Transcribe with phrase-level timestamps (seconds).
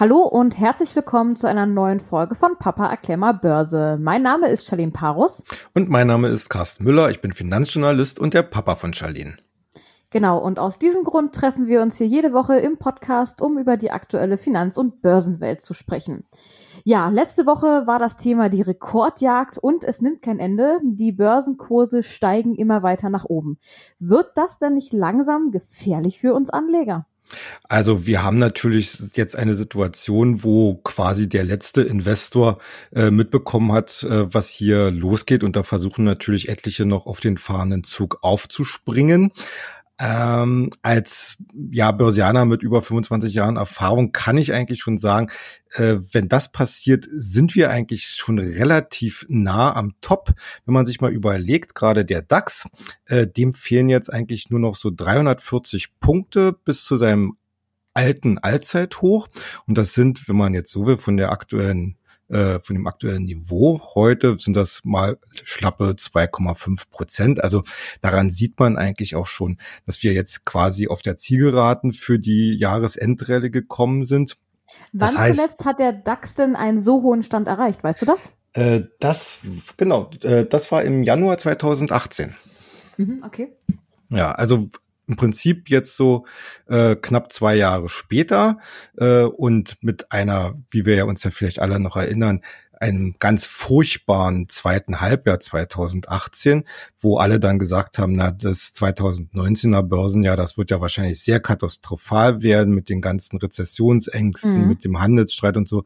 [0.00, 3.98] Hallo und herzlich willkommen zu einer neuen Folge von Papa erklär mal Börse.
[4.00, 5.44] Mein Name ist Charlene Parus.
[5.74, 7.10] Und mein Name ist Carsten Müller.
[7.10, 9.36] Ich bin Finanzjournalist und der Papa von Charlene.
[10.08, 13.76] Genau, und aus diesem Grund treffen wir uns hier jede Woche im Podcast, um über
[13.76, 16.24] die aktuelle Finanz- und Börsenwelt zu sprechen.
[16.82, 20.80] Ja, letzte Woche war das Thema die Rekordjagd und es nimmt kein Ende.
[20.82, 23.58] Die Börsenkurse steigen immer weiter nach oben.
[23.98, 27.04] Wird das denn nicht langsam gefährlich für uns Anleger?
[27.68, 32.58] Also wir haben natürlich jetzt eine Situation, wo quasi der letzte Investor
[32.94, 35.44] äh, mitbekommen hat, äh, was hier losgeht.
[35.44, 39.32] Und da versuchen natürlich etliche noch auf den fahrenden Zug aufzuspringen.
[40.02, 41.36] Ähm, als
[41.70, 45.30] ja Börsianer mit über 25 Jahren Erfahrung kann ich eigentlich schon sagen,
[45.74, 50.32] äh, wenn das passiert, sind wir eigentlich schon relativ nah am Top.
[50.64, 52.66] Wenn man sich mal überlegt, gerade der DAX,
[53.04, 57.36] äh, dem fehlen jetzt eigentlich nur noch so 340 Punkte bis zu seinem
[57.92, 59.28] alten Allzeithoch.
[59.66, 61.96] Und das sind, wenn man jetzt so will, von der aktuellen
[62.30, 63.80] äh, von dem aktuellen Niveau.
[63.94, 67.42] Heute sind das mal schlappe 2,5 Prozent.
[67.42, 67.62] Also
[68.00, 72.54] daran sieht man eigentlich auch schon, dass wir jetzt quasi auf der Zielgeraden für die
[72.56, 74.36] Jahresendrallye gekommen sind.
[74.92, 77.82] Wann heißt, zuletzt hat der DAX denn einen so hohen Stand erreicht?
[77.84, 78.32] Weißt du das?
[78.52, 79.38] Äh, das,
[79.76, 82.34] genau, äh, das war im Januar 2018.
[82.96, 83.56] Mhm, okay.
[84.08, 84.68] Ja, also
[85.10, 86.24] im Prinzip jetzt so
[86.68, 88.58] äh, knapp zwei Jahre später
[88.96, 92.42] äh, und mit einer, wie wir ja uns ja vielleicht alle noch erinnern,
[92.80, 96.64] einem ganz furchtbaren zweiten Halbjahr 2018,
[96.98, 102.42] wo alle dann gesagt haben, na, das 2019er Börsenjahr, das wird ja wahrscheinlich sehr katastrophal
[102.42, 104.68] werden mit den ganzen Rezessionsängsten, mhm.
[104.68, 105.84] mit dem Handelsstreit und so.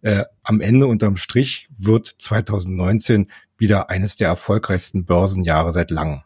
[0.00, 6.22] Äh, am Ende unterm Strich wird 2019 wieder eines der erfolgreichsten Börsenjahre seit langem.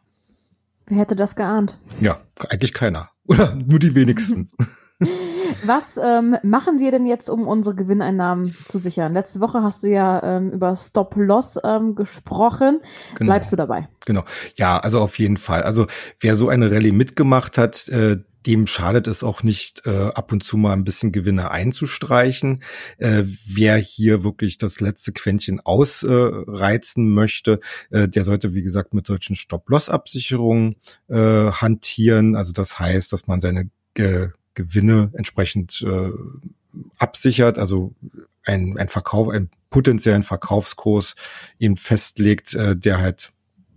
[0.86, 1.78] Wer hätte das geahnt?
[2.00, 3.10] Ja, eigentlich keiner.
[3.26, 4.50] Oder nur die wenigsten.
[5.64, 9.12] Was ähm, machen wir denn jetzt, um unsere Gewinneinnahmen zu sichern?
[9.12, 12.80] Letzte Woche hast du ja ähm, über Stop-Loss ähm, gesprochen.
[13.14, 13.28] Genau.
[13.28, 13.88] Bleibst du dabei?
[14.06, 14.24] Genau.
[14.56, 15.62] Ja, also auf jeden Fall.
[15.62, 15.86] Also
[16.20, 20.42] wer so eine Rallye mitgemacht hat, äh, dem schadet es auch nicht, äh, ab und
[20.42, 22.62] zu mal ein bisschen Gewinne einzustreichen.
[22.98, 27.60] Äh, wer hier wirklich das letzte Quäntchen ausreizen äh, möchte,
[27.90, 30.76] äh, der sollte, wie gesagt, mit solchen Stop-Loss-Absicherungen
[31.08, 32.36] äh, hantieren.
[32.36, 36.10] Also das heißt, dass man seine Ge Gewinne entsprechend äh,
[36.98, 37.94] absichert, also
[38.44, 41.16] ein, ein Verkauf, einen potenziellen Verkaufskurs
[41.58, 43.32] eben festlegt, äh, der halt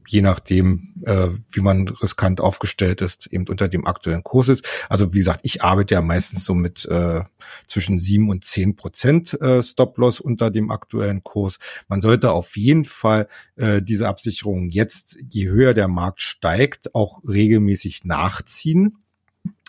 [0.07, 4.67] je nachdem, äh, wie man riskant aufgestellt ist, eben unter dem aktuellen Kurs ist.
[4.89, 7.21] Also wie gesagt, ich arbeite ja meistens so mit äh,
[7.67, 11.59] zwischen sieben und zehn Prozent äh, Stop-Loss unter dem aktuellen Kurs.
[11.87, 17.21] Man sollte auf jeden Fall äh, diese Absicherung jetzt, je höher der Markt steigt, auch
[17.27, 18.97] regelmäßig nachziehen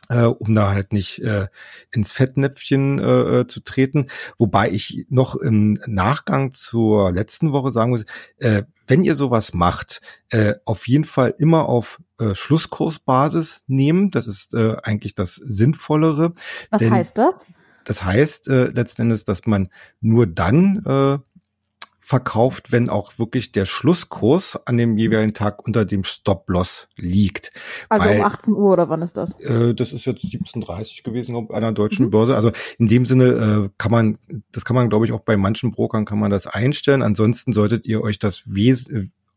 [0.08, 1.48] äh, um da halt nicht äh,
[1.90, 4.06] ins Fettnäpfchen äh, äh, zu treten.
[4.38, 8.04] Wobei ich noch im Nachgang zur letzten Woche sagen muss,
[8.38, 10.00] äh, wenn ihr sowas macht,
[10.30, 14.10] äh, auf jeden Fall immer auf äh, Schlusskursbasis nehmen.
[14.10, 16.32] Das ist äh, eigentlich das Sinnvollere.
[16.70, 17.46] Was Denn, heißt das?
[17.84, 19.68] Das heißt äh, letzten Endes, dass man
[20.00, 21.18] nur dann äh,
[22.06, 27.50] verkauft, wenn auch wirklich der Schlusskurs an dem jeweiligen Tag unter dem Stop-Loss liegt.
[27.88, 29.40] Also Weil, um 18 Uhr oder wann ist das?
[29.40, 32.10] Äh, das ist jetzt 17.30 gewesen auf einer deutschen mhm.
[32.10, 32.36] Börse.
[32.36, 34.18] Also in dem Sinne äh, kann man,
[34.52, 37.02] das kann man glaube ich auch bei manchen Brokern kann man das einstellen.
[37.02, 38.88] Ansonsten solltet ihr euch das wes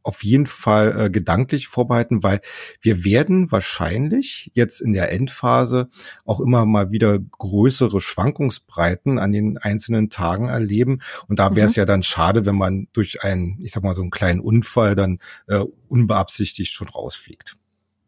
[0.04, 2.42] auf jeden Fall äh, gedanklich vorbereiten, weil
[2.82, 5.90] wir werden wahrscheinlich jetzt in der Endphase
[6.26, 11.02] auch immer mal wieder größere Schwankungsbreiten an den einzelnen Tagen erleben.
[11.28, 11.82] Und da wäre es mhm.
[11.82, 15.20] ja dann schade, wenn man durch einen, ich sag mal, so einen kleinen Unfall dann
[15.48, 17.58] äh, unbeabsichtigt schon rausfliegt.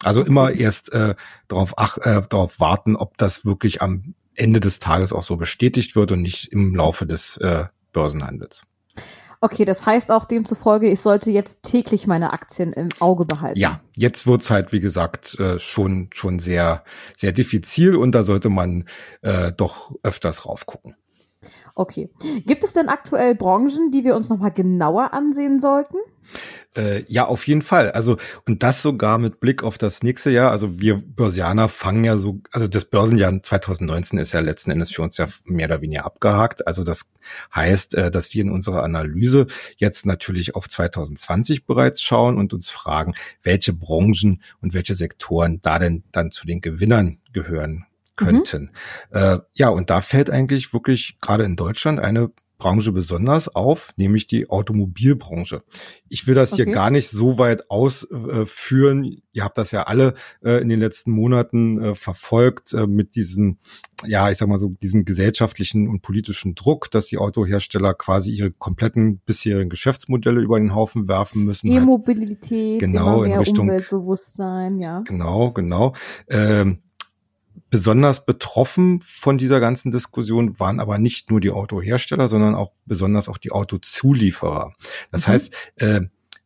[0.04, 1.16] Also immer erst äh,
[1.48, 6.12] darauf, äh, darauf warten, ob das wirklich am Ende des Tages auch so bestätigt wird
[6.12, 8.64] und nicht im Laufe des äh, Börsenhandels.
[9.44, 13.60] Okay, das heißt auch demzufolge, ich sollte jetzt täglich meine Aktien im Auge behalten.
[13.60, 16.84] Ja, jetzt wird's halt, wie gesagt, äh, schon, schon sehr,
[17.18, 18.86] sehr diffizil und da sollte man
[19.24, 20.96] äh, doch öfters raufgucken.
[21.74, 22.12] Okay.
[22.46, 25.98] Gibt es denn aktuell Branchen, die wir uns nochmal genauer ansehen sollten?
[26.76, 27.92] Äh, ja, auf jeden Fall.
[27.92, 28.18] Also,
[28.48, 30.52] und das sogar mit Blick auf das nächste Jahr.
[30.52, 35.02] Also wir Börsianer fangen ja so, also das Börsenjahr 2019 ist ja letzten Endes für
[35.02, 36.66] uns ja mehr oder weniger abgehakt.
[36.68, 37.12] Also das
[37.54, 42.70] heißt, äh, dass wir in unserer Analyse jetzt natürlich auf 2020 bereits schauen und uns
[42.70, 47.86] fragen, welche Branchen und welche Sektoren da denn dann zu den Gewinnern gehören
[48.16, 48.72] könnten.
[49.12, 49.18] Mhm.
[49.18, 52.32] Äh, ja, und da fällt eigentlich wirklich gerade in Deutschland eine
[52.62, 55.64] Branche besonders auf, nämlich die Automobilbranche.
[56.10, 56.66] Ich will das okay.
[56.66, 59.18] hier gar nicht so weit ausführen.
[59.32, 60.14] Ihr habt das ja alle
[60.44, 63.58] äh, in den letzten Monaten äh, verfolgt äh, mit diesem,
[64.06, 68.52] ja, ich sag mal so, diesem gesellschaftlichen und politischen Druck, dass die Autohersteller quasi ihre
[68.52, 71.72] kompletten bisherigen Geschäftsmodelle über den Haufen werfen müssen.
[71.72, 75.02] Halt E-Mobilität, genau, in Richtung Umweltbewusstsein, ja.
[75.08, 75.96] Genau, genau.
[76.30, 76.84] Ähm,
[77.72, 83.30] Besonders betroffen von dieser ganzen Diskussion waren aber nicht nur die Autohersteller, sondern auch besonders
[83.30, 84.76] auch die Autozulieferer.
[85.10, 85.32] Das mhm.
[85.32, 86.02] heißt, äh,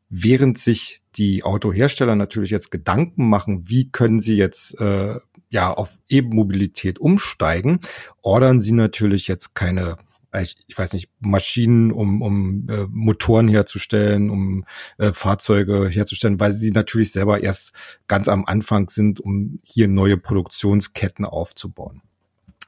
[0.08, 5.16] während sich die Autohersteller natürlich jetzt Gedanken machen, wie können sie jetzt äh,
[5.50, 7.80] ja auf E-Mobilität umsteigen,
[8.22, 9.98] ordern sie natürlich jetzt keine
[10.42, 14.66] ich, ich weiß nicht, Maschinen, um, um äh, Motoren herzustellen, um
[14.98, 17.74] äh, Fahrzeuge herzustellen, weil sie natürlich selber erst
[18.08, 22.02] ganz am Anfang sind, um hier neue Produktionsketten aufzubauen.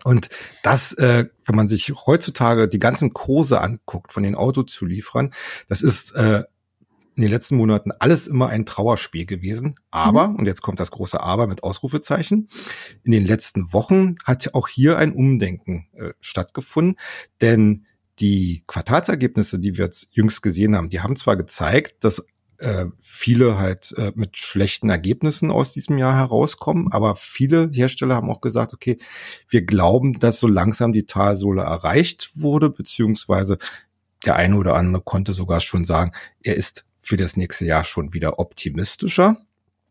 [0.04, 0.30] Und
[0.64, 5.34] das, äh, wenn man sich heutzutage die ganzen Kurse anguckt von den Autozulieferern,
[5.68, 6.44] das ist äh,
[7.18, 9.76] in den letzten Monaten alles immer ein Trauerspiel gewesen.
[9.90, 10.36] Aber, mhm.
[10.38, 12.48] und jetzt kommt das große Aber mit Ausrufezeichen,
[13.04, 16.96] in den letzten Wochen hat auch hier ein Umdenken äh, stattgefunden,
[17.42, 17.86] denn
[18.20, 22.24] die Quartalsergebnisse, die wir jetzt jüngst gesehen haben, die haben zwar gezeigt, dass
[22.60, 28.30] äh, viele halt äh, mit schlechten Ergebnissen aus diesem Jahr herauskommen, aber viele Hersteller haben
[28.30, 28.98] auch gesagt, okay,
[29.50, 33.58] wir glauben, dass so langsam die Talsohle erreicht wurde, beziehungsweise
[34.26, 36.12] der eine oder andere konnte sogar schon sagen,
[36.42, 39.38] er ist für das nächste Jahr schon wieder optimistischer.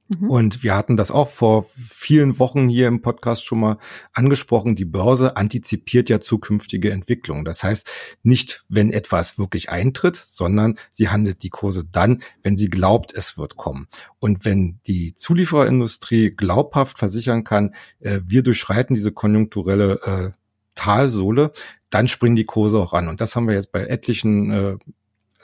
[0.09, 0.31] Mhm.
[0.31, 3.79] Und wir hatten das auch vor vielen Wochen hier im Podcast schon mal
[4.13, 4.77] angesprochen.
[4.77, 7.47] Die Börse antizipiert ja zukünftige Entwicklungen.
[7.47, 7.89] Das heißt,
[8.23, 13.39] nicht wenn etwas wirklich eintritt, sondern sie handelt die Kurse dann, wenn sie glaubt, es
[13.39, 13.89] wird kommen.
[14.19, 20.31] Und wenn die Zuliefererindustrie glaubhaft versichern kann, äh, wir durchschreiten diese konjunkturelle äh,
[20.75, 21.53] Talsohle,
[21.89, 23.09] dann springen die Kurse auch an.
[23.09, 24.77] Und das haben wir jetzt bei etlichen äh,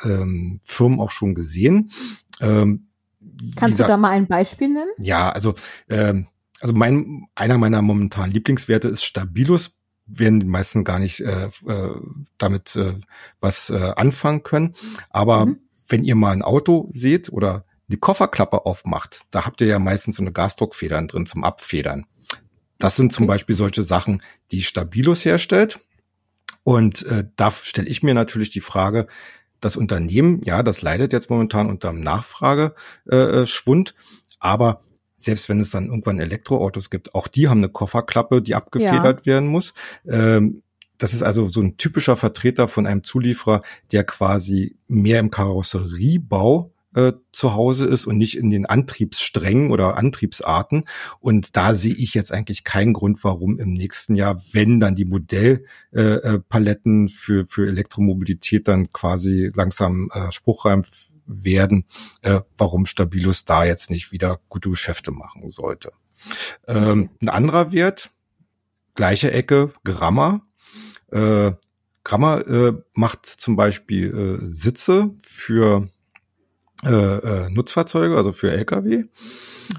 [0.05, 1.91] ähm, Firmen auch schon gesehen.
[2.41, 2.89] Ähm,
[3.57, 4.91] Kannst du da mal ein Beispiel nennen?
[4.99, 5.55] Ja, also
[5.89, 6.29] ähm,
[6.61, 9.73] also mein einer meiner momentanen Lieblingswerte ist Stabilus.
[10.07, 11.95] Werden die meisten gar nicht äh, äh,
[12.39, 12.99] damit äh,
[13.41, 14.75] was äh, anfangen können.
[15.11, 15.61] Aber mhm.
[15.89, 20.17] wenn ihr mal ein Auto seht oder die Kofferklappe aufmacht, da habt ihr ja meistens
[20.17, 22.07] so eine Gasdruckfedern drin zum Abfedern.
[22.79, 25.81] Das sind zum Beispiel solche Sachen, die Stabilus herstellt.
[26.65, 29.07] Und äh, da stelle ich mir natürlich die Frage,
[29.63, 33.93] das Unternehmen, ja, das leidet jetzt momentan unter einem Nachfrageschwund, äh,
[34.39, 34.83] aber
[35.15, 39.33] selbst wenn es dann irgendwann Elektroautos gibt, auch die haben eine Kofferklappe, die abgefedert ja.
[39.33, 39.73] werden muss.
[40.07, 40.63] Ähm,
[40.99, 43.63] das ist also so ein typischer Vertreter von einem Zulieferer,
[43.93, 49.97] der quasi mehr im Karosseriebau äh, zu Hause ist und nicht in den Antriebssträngen oder
[49.97, 50.85] Antriebsarten.
[51.21, 55.05] Und da sehe ich jetzt eigentlich keinen Grund, warum im nächsten Jahr, wenn dann die
[55.05, 61.87] Modellpaletten äh, für, für Elektromobilität dann quasi langsam äh, spruchreif werden,
[62.23, 65.93] äh, warum Stabilus da jetzt nicht wieder gute Geschäfte machen sollte.
[66.67, 68.11] Ähm, ein anderer Wert,
[68.95, 70.43] gleiche Ecke, Gramma.
[71.11, 71.53] Äh,
[72.05, 75.89] Gramma äh, macht zum Beispiel äh, Sitze für
[76.85, 79.05] äh, äh, Nutzfahrzeuge, also für Lkw.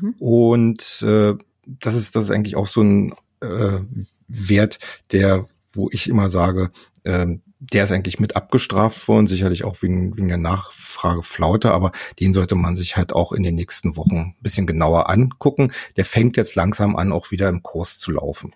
[0.01, 0.15] Mhm.
[0.19, 1.35] Und äh,
[1.65, 3.79] das ist das ist eigentlich auch so ein äh,
[4.27, 4.79] Wert,
[5.11, 6.71] der, wo ich immer sage,
[7.03, 7.27] äh,
[7.71, 12.33] der ist eigentlich mit abgestraft worden, sicherlich auch wegen, wegen der Nachfrage Flaute, aber den
[12.33, 15.71] sollte man sich halt auch in den nächsten Wochen ein bisschen genauer angucken.
[15.95, 18.53] Der fängt jetzt langsam an, auch wieder im Kurs zu laufen.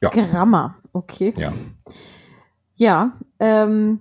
[0.00, 0.10] Ja.
[0.10, 1.34] Grammer, okay.
[1.36, 1.52] Ja.
[2.76, 4.00] Ja, ähm,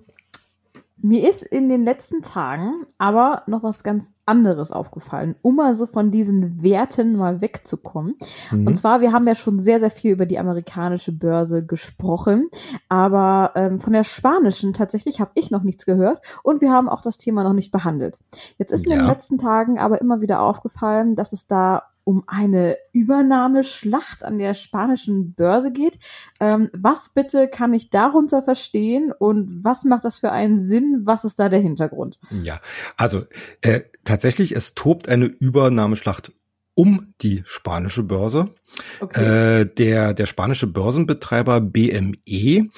[1.01, 5.85] mir ist in den letzten Tagen aber noch was ganz anderes aufgefallen, um mal so
[5.85, 8.15] von diesen Werten mal wegzukommen.
[8.51, 8.67] Mhm.
[8.67, 12.49] Und zwar, wir haben ja schon sehr, sehr viel über die amerikanische Börse gesprochen,
[12.89, 17.01] aber ähm, von der spanischen tatsächlich habe ich noch nichts gehört und wir haben auch
[17.01, 18.17] das Thema noch nicht behandelt.
[18.57, 22.23] Jetzt ist mir in den letzten Tagen aber immer wieder aufgefallen, dass es da um
[22.25, 25.99] eine Übernahmeschlacht an der spanischen Börse geht.
[26.39, 31.01] Ähm, was bitte kann ich darunter verstehen und was macht das für einen Sinn?
[31.03, 32.17] Was ist da der Hintergrund?
[32.31, 32.61] Ja,
[32.97, 33.25] also
[33.61, 36.31] äh, tatsächlich, es tobt eine Übernahmeschlacht
[36.73, 38.55] um die spanische Börse.
[39.01, 39.61] Okay.
[39.61, 42.69] Äh, der, der spanische Börsenbetreiber BME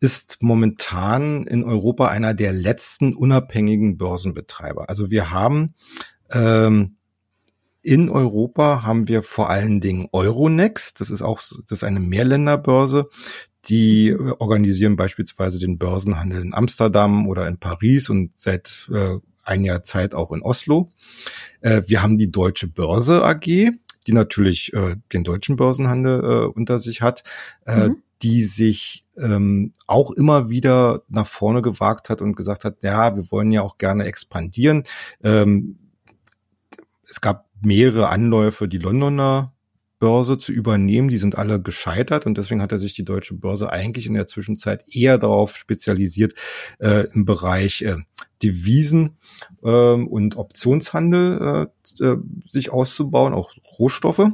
[0.00, 4.88] ist momentan in Europa einer der letzten unabhängigen Börsenbetreiber.
[4.88, 5.74] Also wir haben
[6.30, 6.97] ähm,
[7.88, 11.00] in Europa haben wir vor allen Dingen Euronext.
[11.00, 13.08] Das ist auch, das ist eine Mehrländerbörse.
[13.70, 19.84] Die organisieren beispielsweise den Börsenhandel in Amsterdam oder in Paris und seit äh, ein Jahr
[19.84, 20.92] Zeit auch in Oslo.
[21.62, 26.78] Äh, wir haben die Deutsche Börse AG, die natürlich äh, den deutschen Börsenhandel äh, unter
[26.78, 27.24] sich hat.
[27.64, 28.02] Äh, mhm.
[28.20, 33.30] die sich ähm, auch immer wieder nach vorne gewagt hat und gesagt hat, ja, wir
[33.30, 34.82] wollen ja auch gerne expandieren.
[35.22, 35.78] Ähm,
[37.08, 39.54] es gab mehrere Anläufe, die Londoner
[39.98, 41.08] Börse zu übernehmen.
[41.08, 44.26] Die sind alle gescheitert und deswegen hat er sich die deutsche Börse eigentlich in der
[44.26, 46.34] Zwischenzeit eher darauf spezialisiert,
[46.78, 47.96] äh, im Bereich äh,
[48.42, 49.18] Devisen
[49.62, 51.68] äh, und Optionshandel
[52.00, 52.16] äh, äh,
[52.48, 54.30] sich auszubauen, auch Rohstoffe.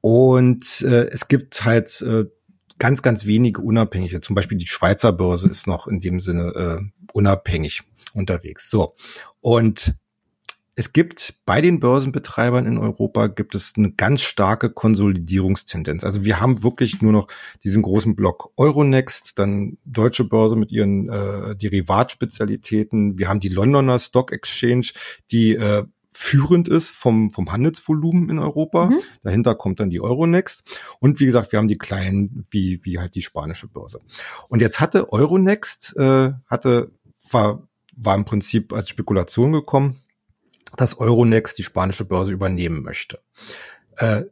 [0.00, 2.24] Und äh, es gibt halt äh,
[2.78, 4.20] ganz, ganz wenige unabhängige.
[4.20, 7.82] Zum Beispiel die Schweizer Börse ist noch in dem Sinne äh, unabhängig
[8.14, 8.70] unterwegs.
[8.70, 8.94] So.
[9.40, 9.94] Und
[10.78, 16.04] es gibt bei den Börsenbetreibern in Europa gibt es eine ganz starke Konsolidierungstendenz.
[16.04, 17.28] Also wir haben wirklich nur noch
[17.64, 23.18] diesen großen Block Euronext, dann deutsche Börse mit ihren äh, Derivatspezialitäten.
[23.18, 24.88] Wir haben die Londoner Stock Exchange,
[25.30, 28.90] die äh, führend ist vom, vom Handelsvolumen in Europa.
[28.90, 29.00] Mhm.
[29.22, 30.78] Dahinter kommt dann die Euronext.
[31.00, 34.00] Und wie gesagt, wir haben die kleinen, wie, wie halt die spanische Börse.
[34.48, 36.90] Und jetzt hatte Euronext, äh, hatte,
[37.30, 37.66] war,
[37.96, 40.02] war im Prinzip als Spekulation gekommen,
[40.76, 43.20] dass Euronext die spanische Börse übernehmen möchte.
[43.96, 44.24] Äh,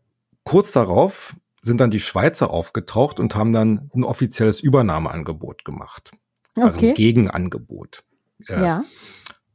[0.44, 6.12] kurz darauf sind dann die Schweizer aufgetaucht und haben dann ein offizielles Übernahmeangebot gemacht.
[6.56, 6.66] Okay.
[6.66, 8.04] Also ein Gegenangebot.
[8.48, 8.84] Äh, ja.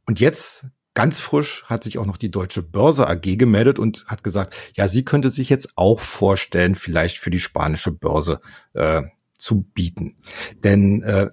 [0.06, 0.66] Und jetzt
[0.96, 4.88] ganz frisch hat sich auch noch die Deutsche Börse AG gemeldet und hat gesagt, ja,
[4.88, 8.42] sie könnte sich jetzt auch vorstellen, vielleicht für die spanische Börse
[8.74, 9.04] äh,
[9.38, 10.18] zu bieten.
[10.64, 11.30] Denn äh,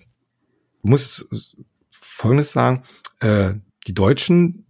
[0.82, 1.28] muss
[1.90, 2.84] Folgendes sagen,
[3.20, 3.54] äh,
[3.86, 4.65] die Deutschen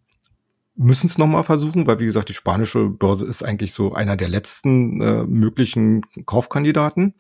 [0.77, 4.29] müssen es nochmal versuchen, weil wie gesagt, die spanische Börse ist eigentlich so einer der
[4.29, 7.15] letzten äh, möglichen Kaufkandidaten.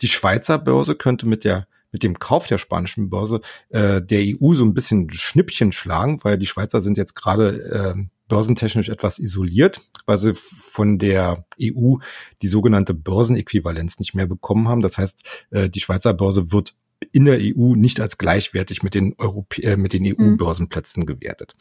[0.00, 4.54] Die Schweizer Börse könnte mit der mit dem Kauf der spanischen Börse äh, der EU
[4.54, 9.82] so ein bisschen Schnippchen schlagen, weil die Schweizer sind jetzt gerade äh, börsentechnisch etwas isoliert,
[10.06, 11.96] weil sie von der EU
[12.40, 14.80] die sogenannte Börsenäquivalenz nicht mehr bekommen haben.
[14.80, 16.74] Das heißt, äh, die Schweizer Börse wird
[17.10, 21.56] in der EU nicht als gleichwertig mit den, Europä äh, mit den EU-Börsenplätzen gewertet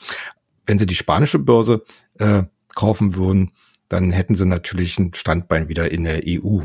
[0.66, 1.84] wenn sie die spanische Börse
[2.20, 2.44] äh,
[2.76, 3.52] kaufen würden,
[3.92, 6.62] dann hätten sie natürlich ein Standbein wieder in der EU.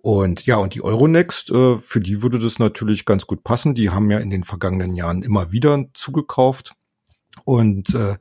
[0.00, 3.74] Und ja, und die Euronext, äh, für die würde das natürlich ganz gut passen.
[3.74, 6.74] Die haben ja in den vergangenen Jahren immer wieder zugekauft.
[7.44, 8.16] Und äh,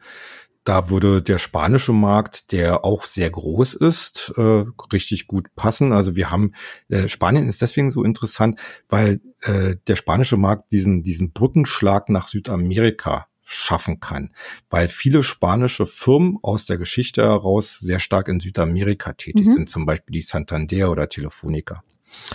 [0.64, 5.94] da würde der spanische Markt, der auch sehr groß ist, äh, richtig gut passen.
[5.94, 6.54] Also wir haben,
[6.90, 8.60] äh, Spanien ist deswegen so interessant,
[8.90, 14.34] weil äh, der spanische Markt diesen, diesen Brückenschlag nach Südamerika schaffen kann,
[14.70, 19.52] weil viele spanische Firmen aus der Geschichte heraus sehr stark in Südamerika tätig mhm.
[19.52, 21.84] sind, zum Beispiel die Santander oder Telefonica.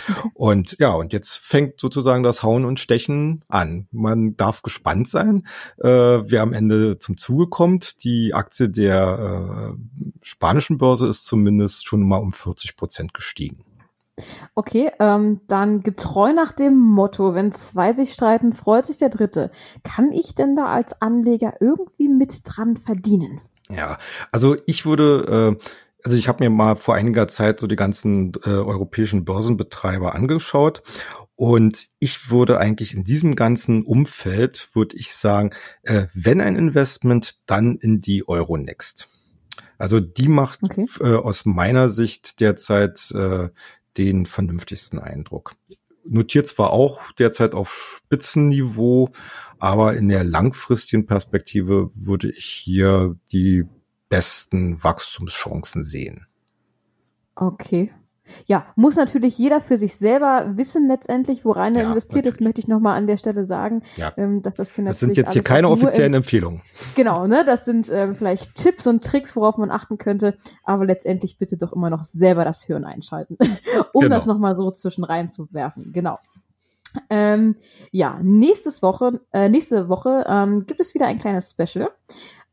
[0.08, 0.30] Okay.
[0.34, 3.88] Und ja, und jetzt fängt sozusagen das Hauen und Stechen an.
[3.92, 5.46] Man darf gespannt sein,
[5.78, 8.02] äh, wer am Ende zum Zuge kommt.
[8.04, 13.65] Die Aktie der äh, spanischen Börse ist zumindest schon mal um 40 Prozent gestiegen.
[14.54, 19.50] Okay, ähm, dann getreu nach dem Motto, wenn zwei sich streiten, freut sich der Dritte.
[19.82, 23.40] Kann ich denn da als Anleger irgendwie mit dran verdienen?
[23.68, 23.98] Ja,
[24.32, 25.66] also ich würde, äh,
[26.02, 30.82] also ich habe mir mal vor einiger Zeit so die ganzen äh, europäischen Börsenbetreiber angeschaut
[31.34, 35.50] und ich würde eigentlich in diesem ganzen Umfeld, würde ich sagen,
[35.82, 39.08] äh, wenn ein Investment, dann in die Euronext.
[39.78, 40.86] Also die macht okay.
[41.00, 43.50] äh, aus meiner Sicht derzeit äh,
[43.98, 45.56] den vernünftigsten Eindruck.
[46.04, 49.10] Notiert zwar auch derzeit auf Spitzenniveau,
[49.58, 53.64] aber in der langfristigen Perspektive würde ich hier die
[54.08, 56.26] besten Wachstumschancen sehen.
[57.34, 57.92] Okay.
[58.46, 62.24] Ja, muss natürlich jeder für sich selber wissen letztendlich, worein er ja, investiert.
[62.24, 62.36] Natürlich.
[62.36, 63.82] Das möchte ich nochmal an der Stelle sagen.
[63.96, 64.12] Ja.
[64.16, 66.62] Ähm, dass das, hier das sind jetzt hier keine offiziellen Empfehlungen.
[66.94, 67.44] Genau, ne?
[67.44, 70.36] Das sind ähm, vielleicht Tipps und Tricks, worauf man achten könnte.
[70.64, 73.36] Aber letztendlich bitte doch immer noch selber das Hirn einschalten,
[73.92, 74.14] um genau.
[74.14, 75.92] das nochmal so zwischen reinzuwerfen.
[75.92, 76.18] Genau.
[77.10, 77.56] Ähm,
[77.90, 81.90] ja, nächstes Woche, äh, nächste Woche ähm, gibt es wieder ein kleines Special.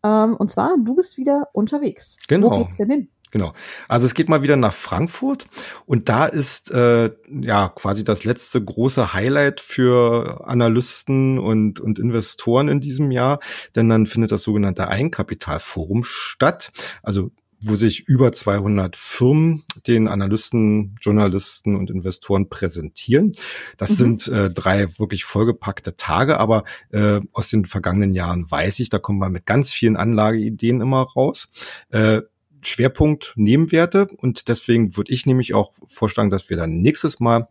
[0.04, 2.18] Ähm, und zwar, du bist wieder unterwegs.
[2.28, 2.52] Genau.
[2.52, 3.08] Wo geht's denn hin?
[3.34, 3.54] Genau.
[3.88, 5.48] Also es geht mal wieder nach Frankfurt
[5.88, 7.10] und da ist äh,
[7.42, 13.40] ja quasi das letzte große Highlight für Analysten und, und Investoren in diesem Jahr,
[13.76, 16.72] denn dann findet das sogenannte Eigenkapitalforum statt.
[17.02, 17.32] Also
[17.66, 23.32] wo sich über 200 Firmen den Analysten, Journalisten und Investoren präsentieren.
[23.78, 23.96] Das mhm.
[23.96, 29.00] sind äh, drei wirklich vollgepackte Tage, aber äh, aus den vergangenen Jahren weiß ich, da
[29.00, 31.50] kommen wir mit ganz vielen Anlageideen immer raus.
[31.90, 32.24] Äh,
[32.64, 37.48] Schwerpunkt Nebenwerte und deswegen würde ich nämlich auch vorschlagen, dass wir dann nächstes Mal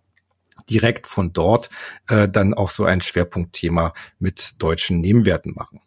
[0.68, 1.70] direkt von dort
[2.08, 5.80] äh, dann auch so ein Schwerpunktthema mit deutschen Nebenwerten machen.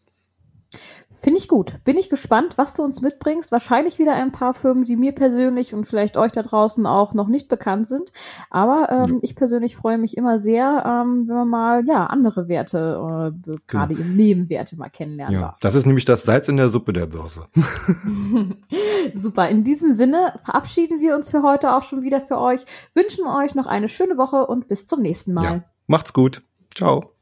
[1.25, 1.83] Finde ich gut.
[1.83, 3.51] Bin ich gespannt, was du uns mitbringst.
[3.51, 7.27] Wahrscheinlich wieder ein paar Firmen, die mir persönlich und vielleicht euch da draußen auch noch
[7.27, 8.11] nicht bekannt sind.
[8.51, 9.19] Aber ähm, ja.
[9.23, 13.57] ich persönlich freue mich immer sehr, ähm, wenn man mal ja andere Werte, äh, genau.
[13.65, 15.59] gerade im Nebenwerte mal kennenlernen ja, darf.
[15.61, 17.47] Das ist nämlich das Salz in der Suppe der Börse.
[19.15, 19.49] Super.
[19.49, 22.63] In diesem Sinne verabschieden wir uns für heute auch schon wieder für euch.
[22.93, 25.43] Wünschen euch noch eine schöne Woche und bis zum nächsten Mal.
[25.43, 25.63] Ja.
[25.87, 26.43] Macht's gut.
[26.75, 27.14] Ciao.